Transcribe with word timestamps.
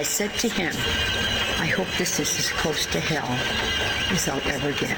I 0.00 0.02
said 0.02 0.32
to 0.38 0.48
him, 0.48 0.72
I 1.60 1.66
hope 1.66 1.86
this 1.98 2.18
is 2.20 2.38
as 2.38 2.48
close 2.52 2.86
to 2.86 2.98
hell 2.98 3.28
as 4.10 4.30
I'll 4.30 4.40
ever 4.48 4.72
get. 4.72 4.96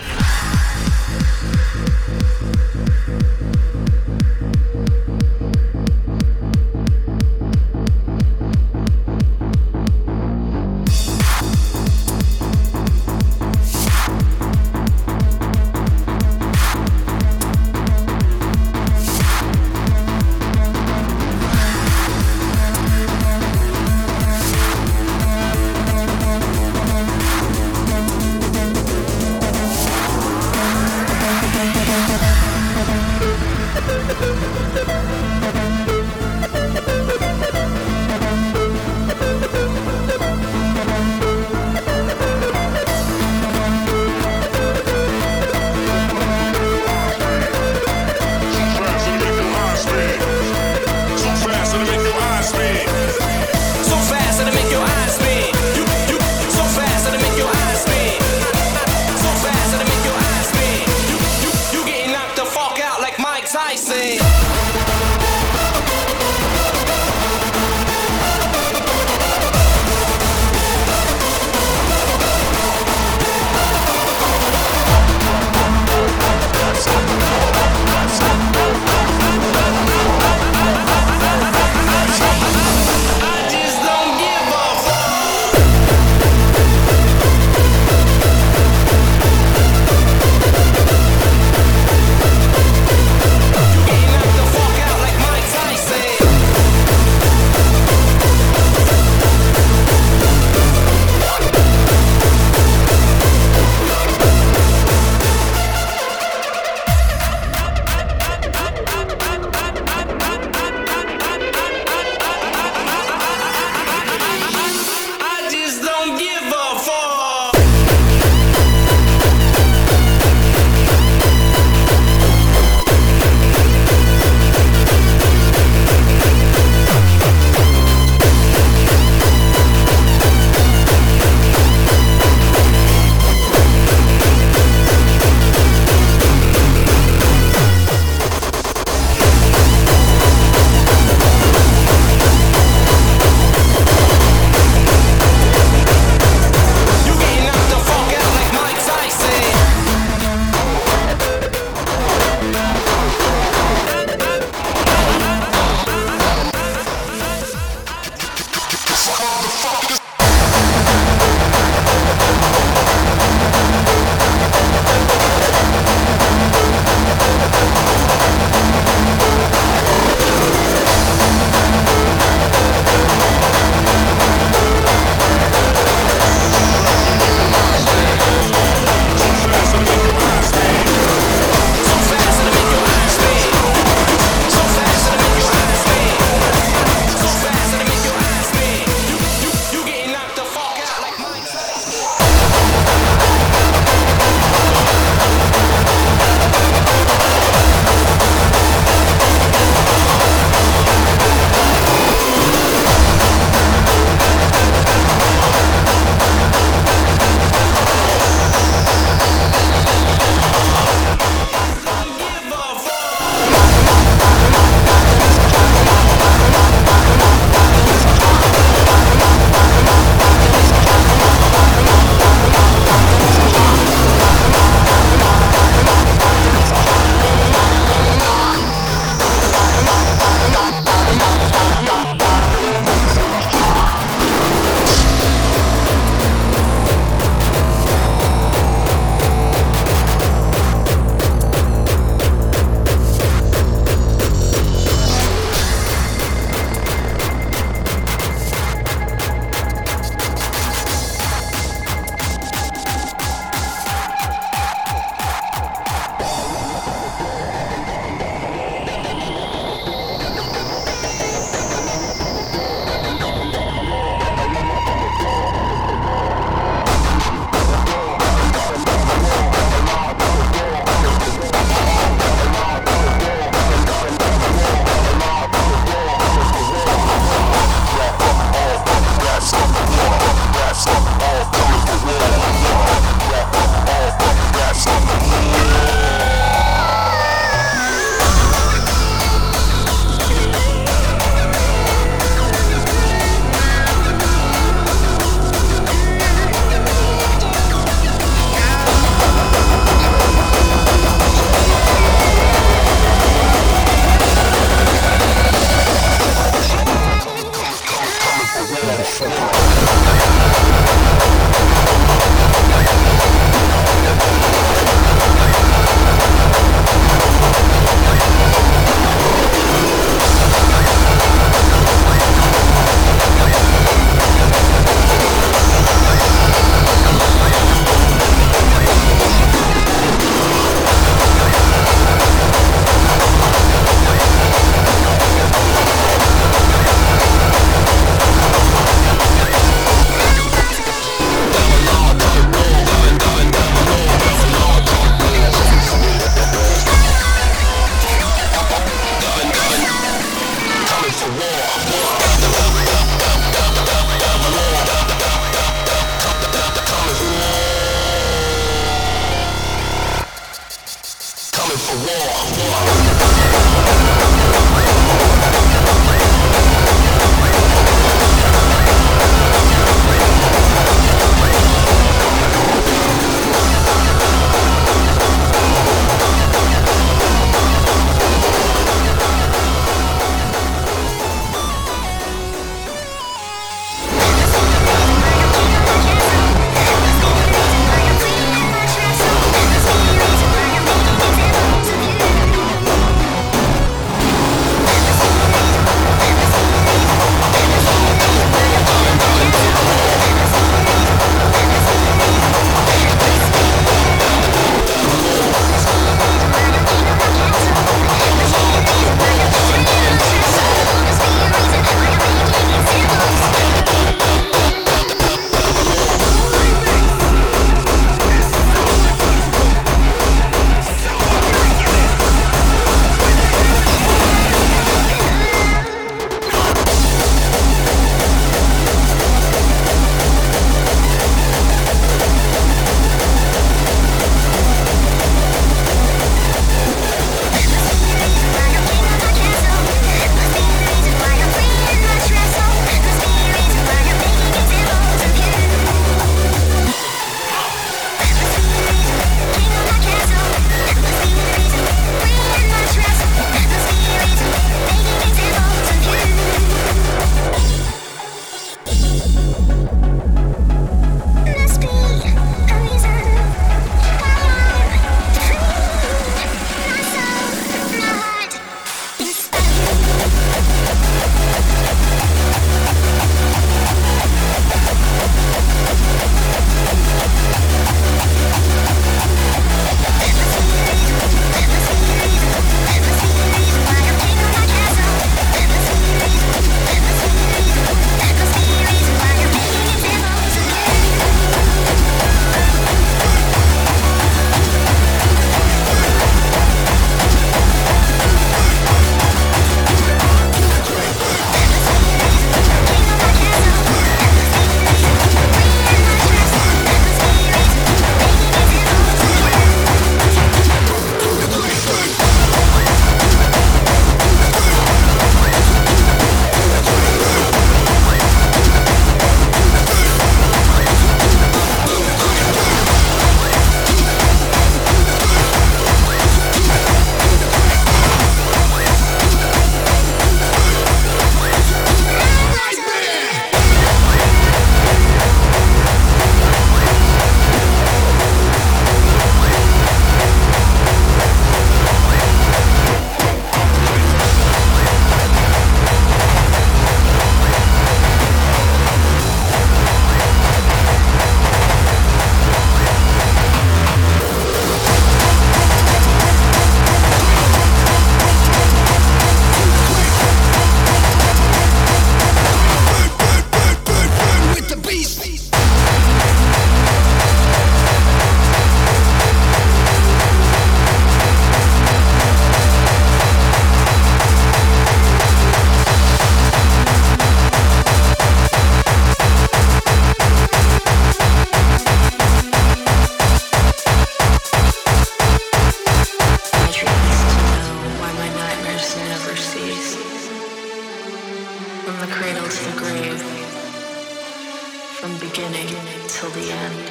beginning 595.62 596.09
till 596.09 596.31
the 596.31 596.50
end, 596.50 596.90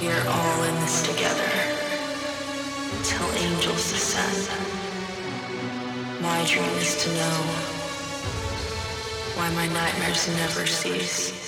we 0.00 0.08
are 0.08 0.28
all 0.28 0.62
in 0.64 0.74
this 0.80 1.00
together. 1.08 1.50
Till 3.04 3.30
angels 3.32 3.90
descend. 3.90 4.50
My 6.20 6.44
dream 6.44 6.68
is 6.76 7.02
to 7.04 7.08
know 7.14 7.38
why 9.36 9.48
my 9.54 9.66
nightmares 9.68 10.28
never 10.36 10.66
cease. 10.66 11.45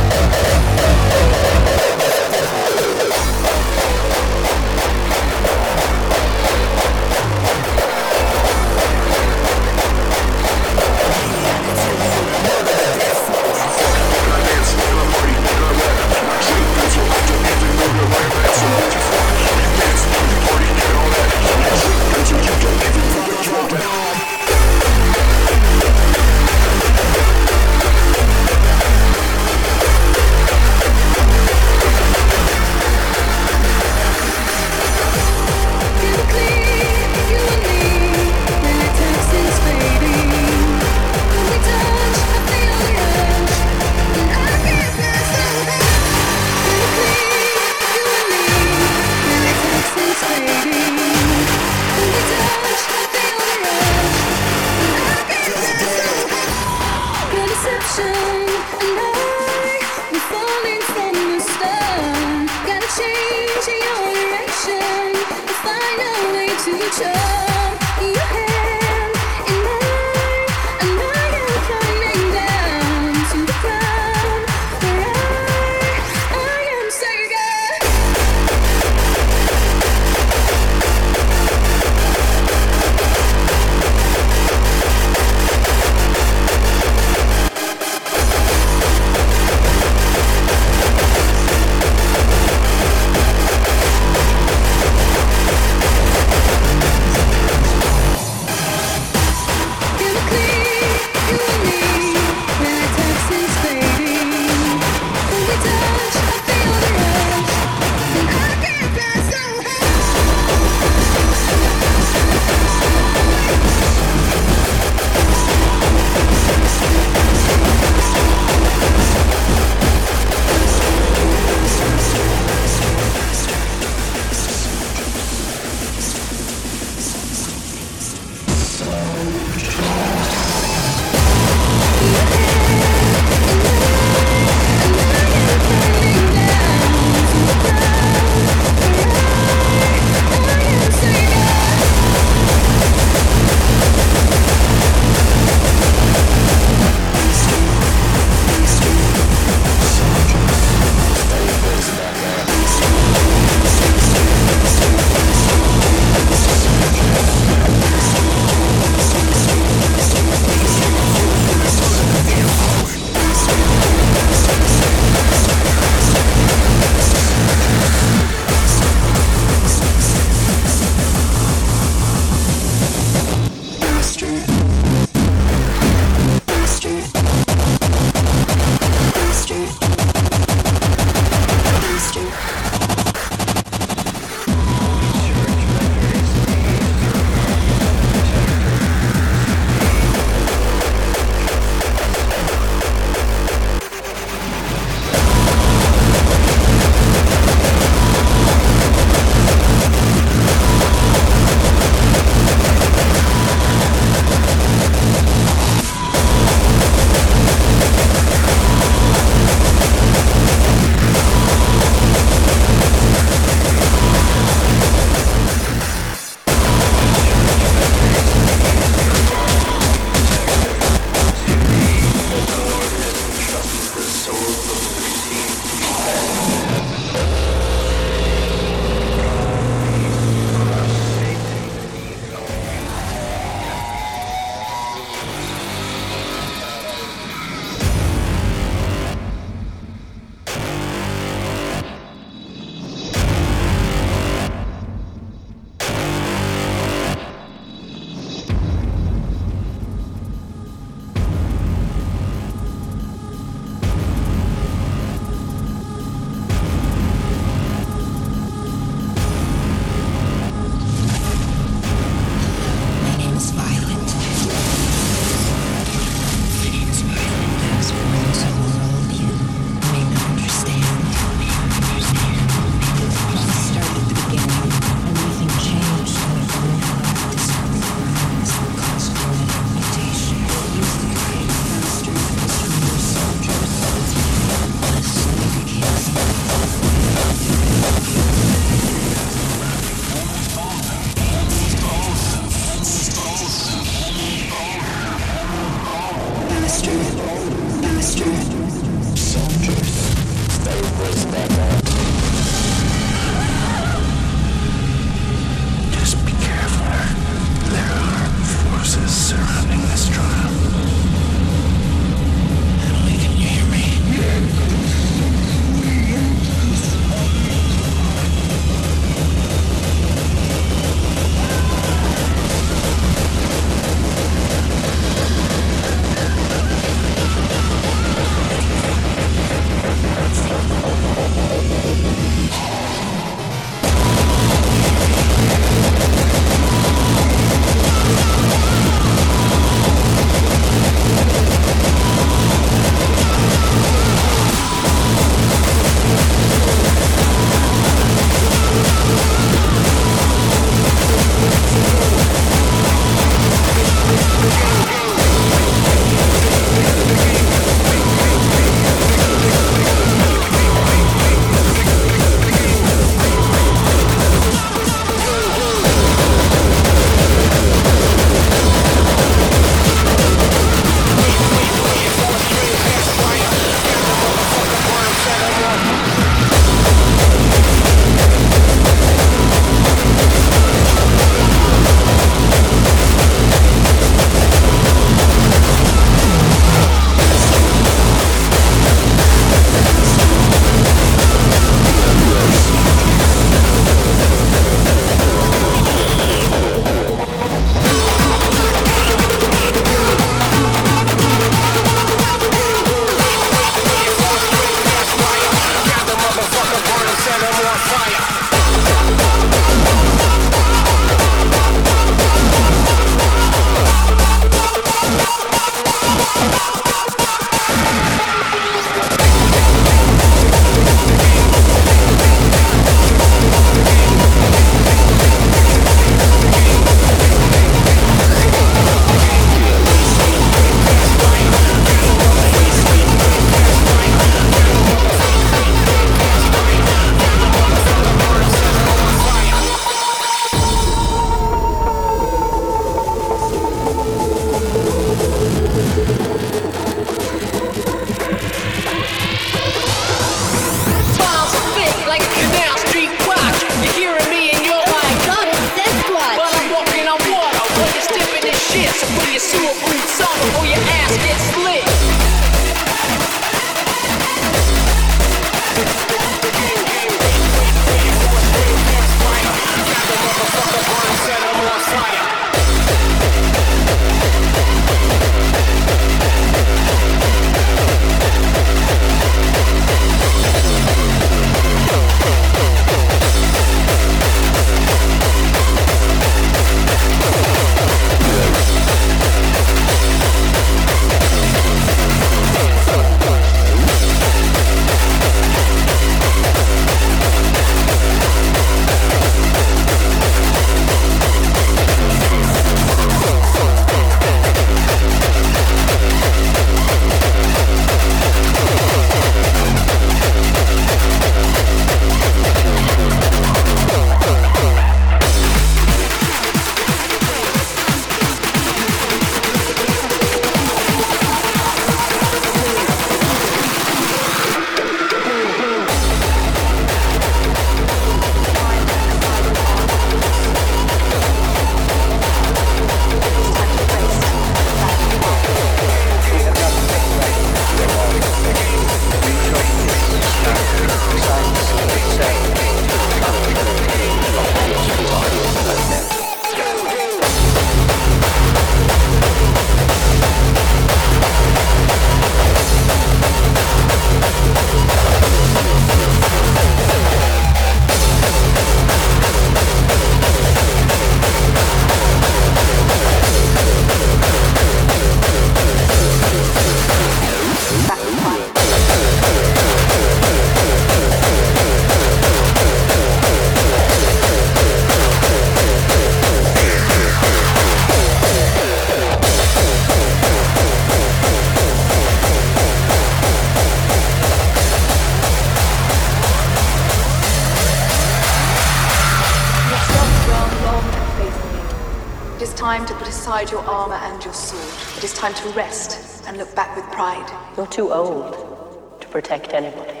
Time 595.32 595.42
to 595.42 595.56
rest 595.56 596.24
and 596.26 596.36
look 596.36 596.54
back 596.54 596.74
with 596.76 596.84
pride. 596.92 597.28
You're 597.56 597.66
too 597.66 597.92
old 597.92 599.00
to 599.00 599.08
protect 599.08 599.52
anybody. 599.52 600.00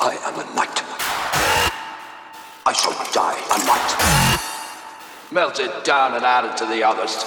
I 0.00 0.16
am 0.26 0.34
a 0.34 0.54
knight. 0.54 0.82
I 2.66 2.72
shall 2.72 2.92
die 3.12 3.38
a 3.50 3.58
knight. 3.66 5.32
Melted 5.32 5.70
down 5.84 6.14
and 6.14 6.24
added 6.24 6.56
to 6.58 6.66
the 6.66 6.84
others. 6.84 7.24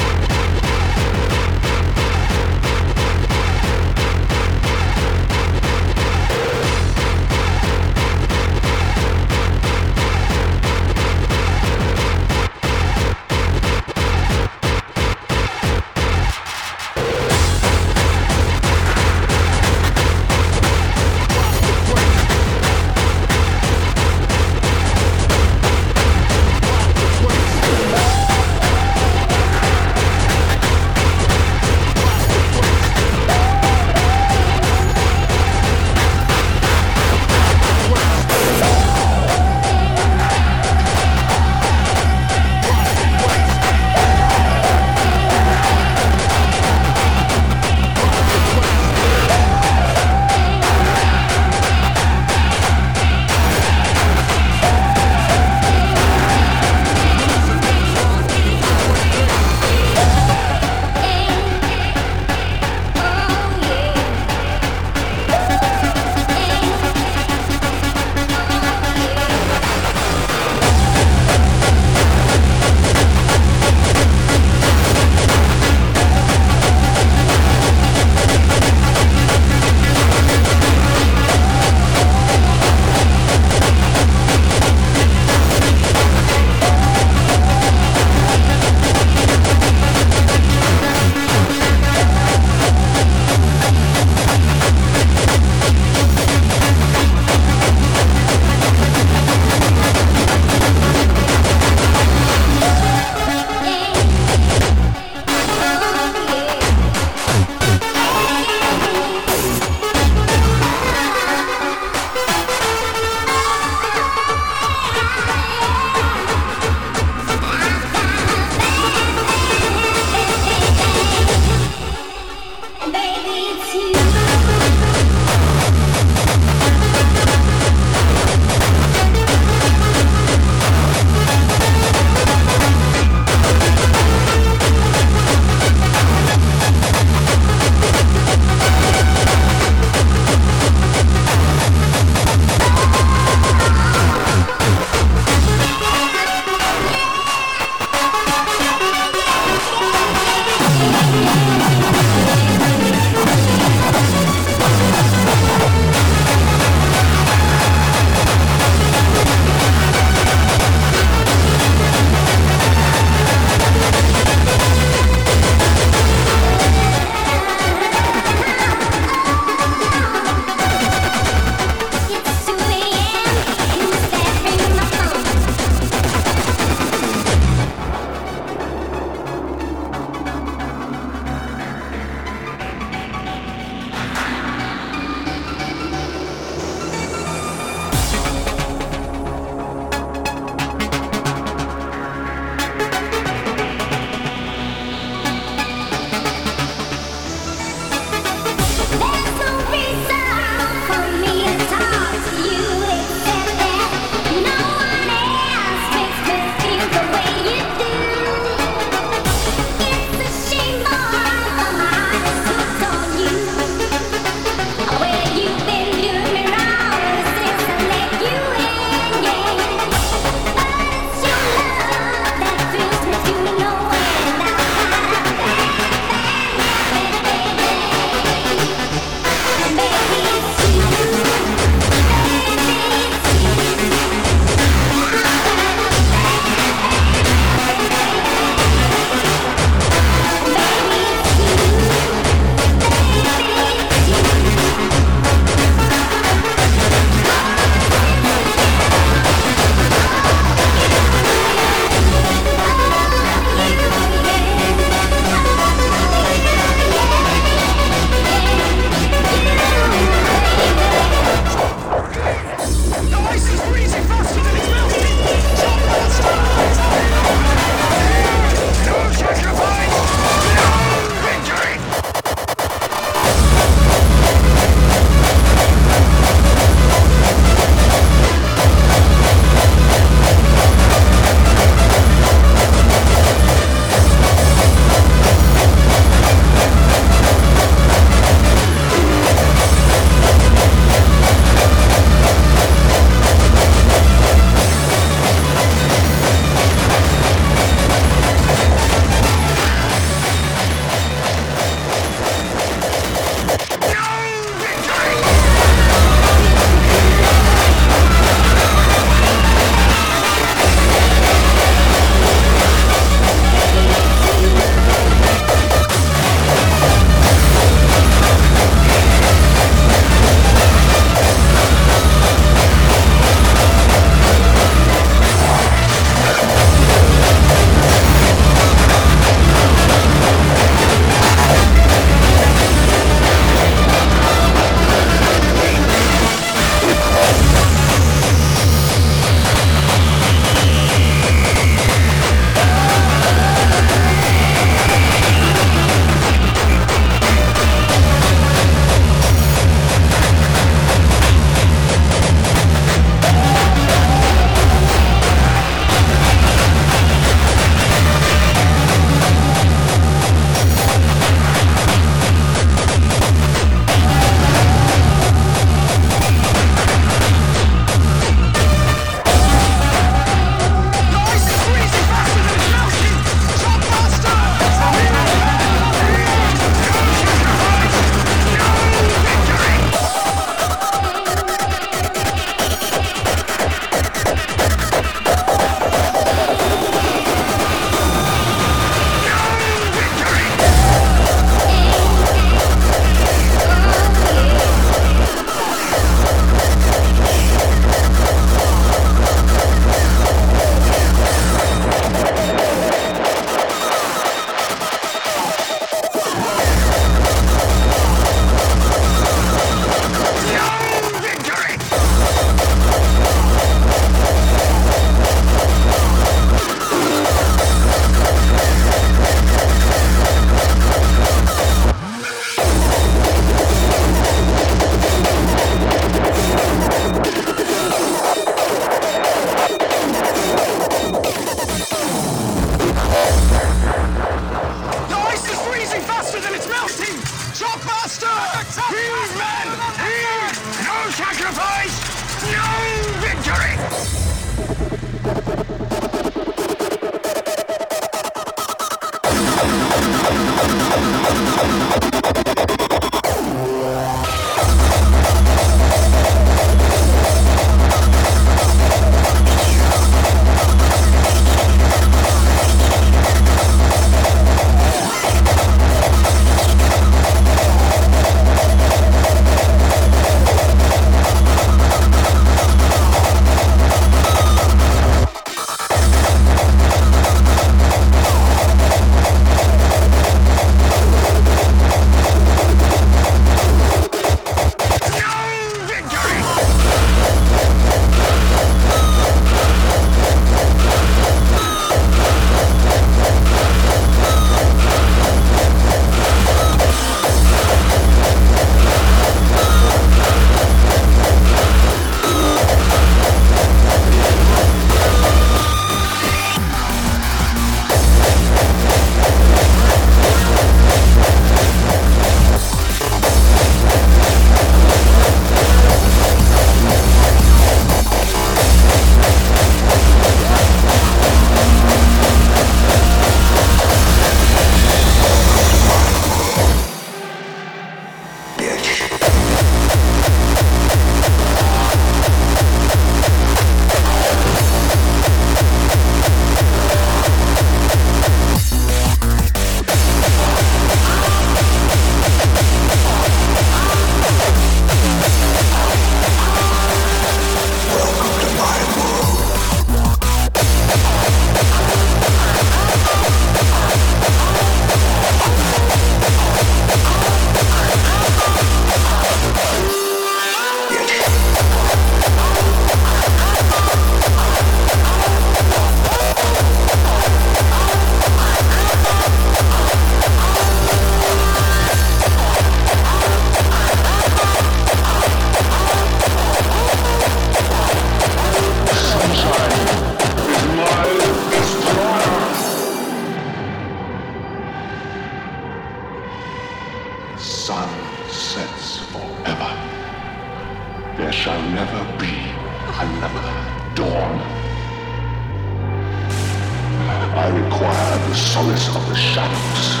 shadows 599.20 600.00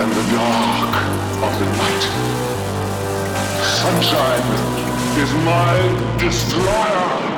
and 0.00 0.10
the 0.10 0.24
dark 0.32 0.96
of 1.44 1.52
the 1.60 1.66
night. 1.76 2.04
Sunshine 3.62 4.48
is 5.20 5.32
my 5.44 6.16
destroyer. 6.18 7.35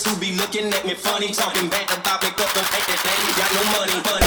Who 0.00 0.16
be 0.18 0.32
looking 0.36 0.72
at 0.72 0.86
me 0.86 0.94
funny, 0.94 1.28
talking 1.32 1.68
bad 1.68 1.84
about 1.92 2.22
me, 2.22 2.30
cause 2.30 2.50
them 2.54 2.64
haters 2.64 3.02
they 3.04 3.12
ain't 3.12 3.36
got 3.36 3.52
no 3.52 3.62
money, 3.76 4.02
money. 4.08 4.21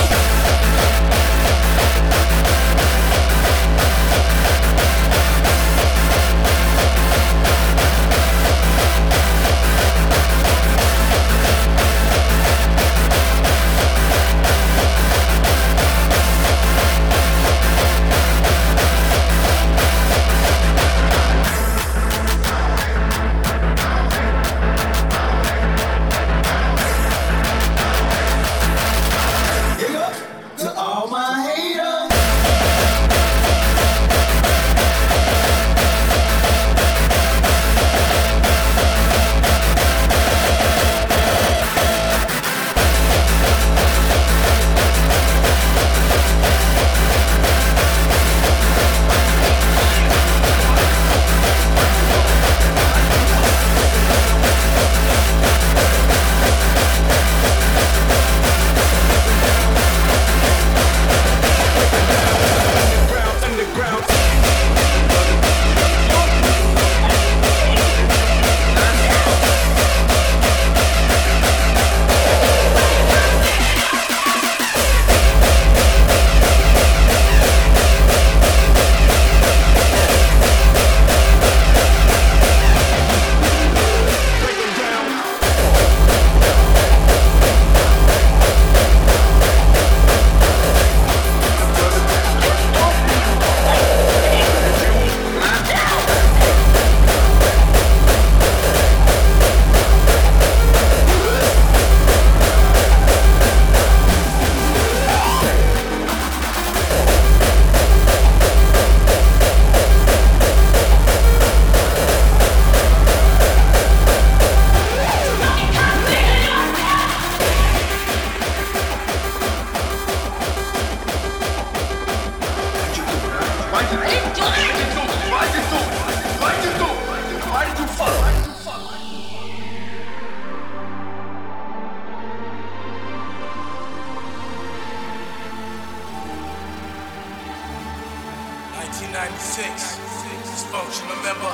Dysfunctional 140.46 141.20
member 141.24 141.52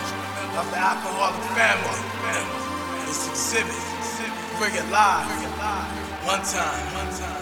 of 0.60 0.70
the 0.70 0.78
alcoholic 0.78 1.42
family. 1.58 2.02
This 3.06 3.30
exhibit, 3.30 3.74
bring 4.60 4.76
it 4.76 4.88
live. 4.92 5.26
One 6.26 6.44
time, 6.44 6.86
one 6.94 7.10
time, 7.18 7.41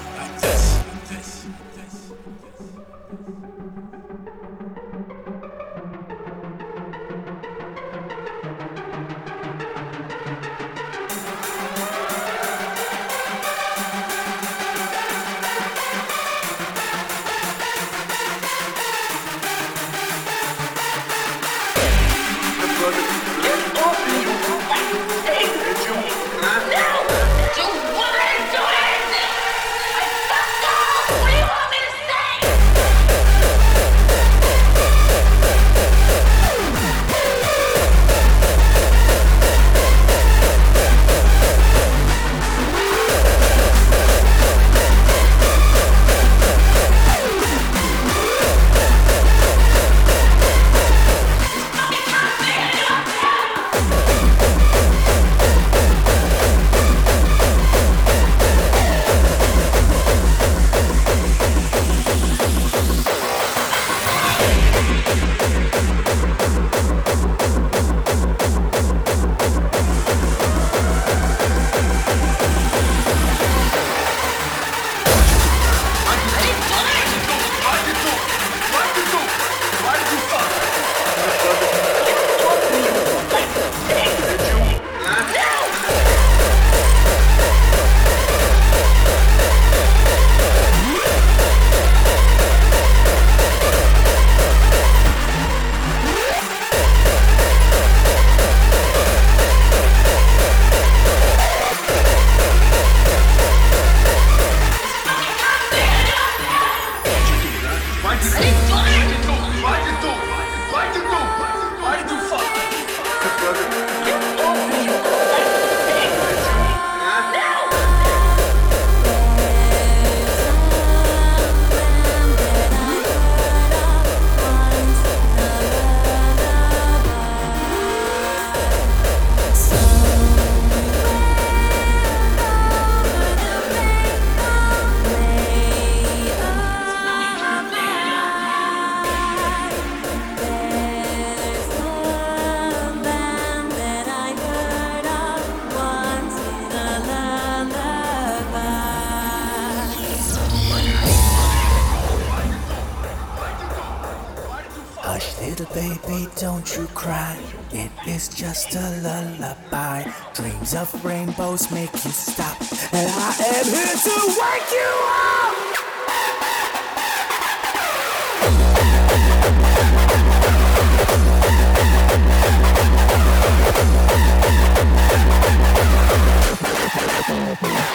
cry. 156.99 157.39
It 157.71 157.91
is 158.05 158.27
just 158.27 158.75
a 158.75 158.89
lullaby. 159.01 160.03
Dreams 160.33 160.75
of 160.75 160.89
rainbows 161.05 161.71
make 161.71 161.93
you 161.93 162.11
stop. 162.11 162.59
And 162.91 163.09
I 163.09 163.35
am 163.55 163.65
here 163.65 163.95
to 164.05 164.15
wake 164.41 164.71
you 164.71 164.91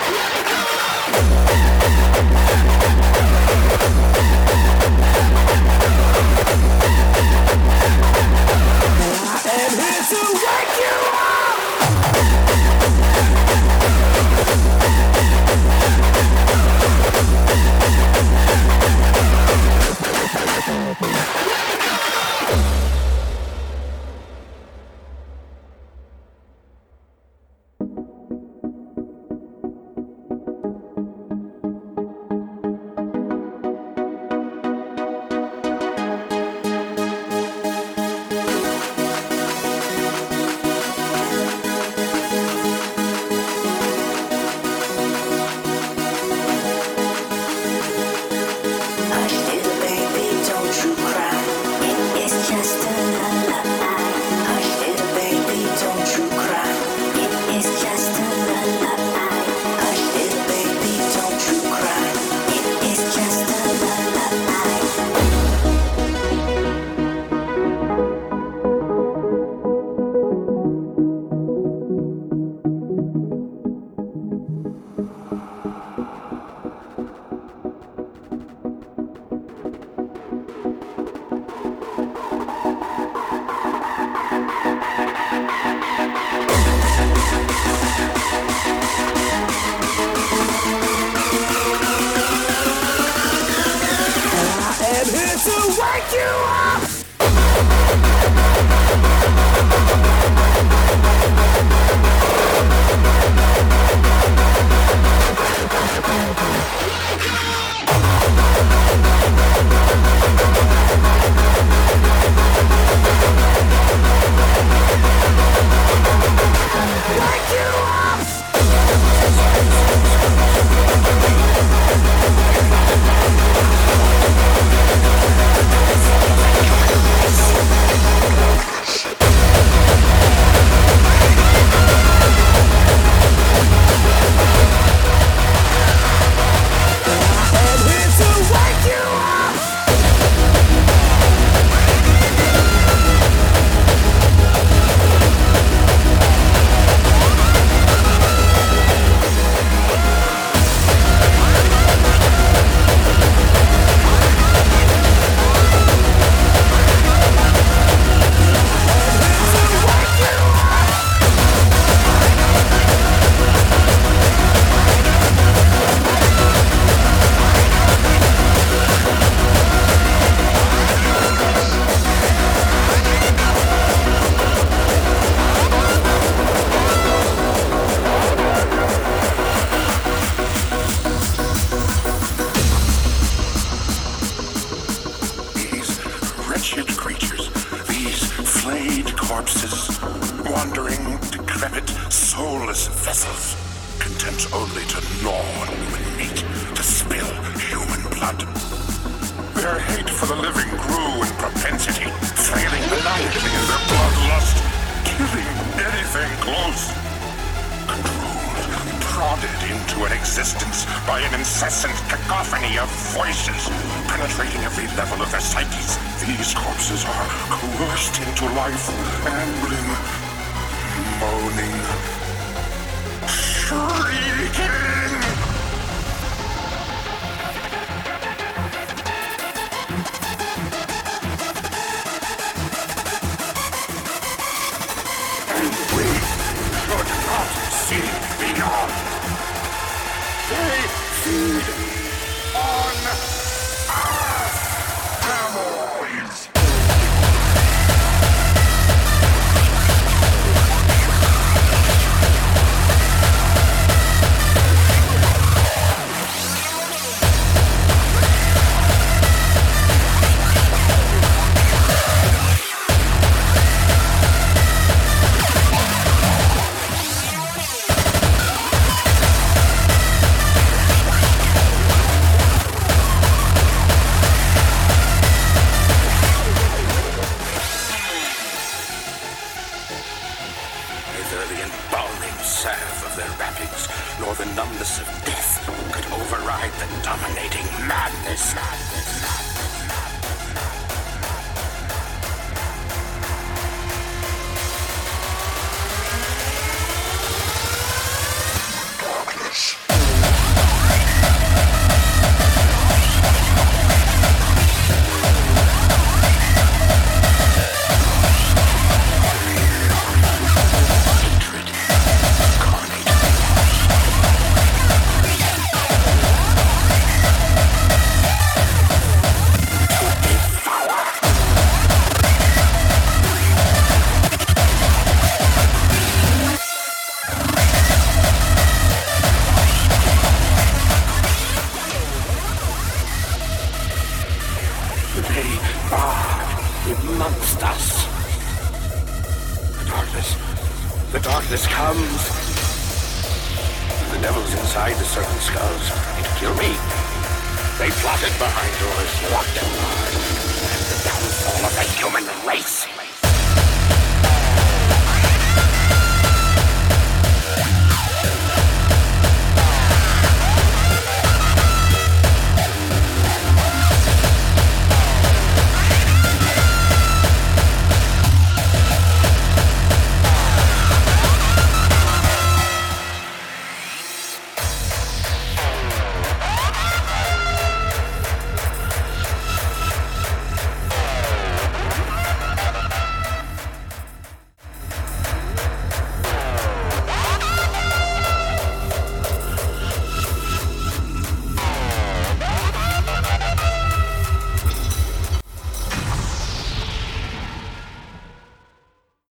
up! 0.01 0.04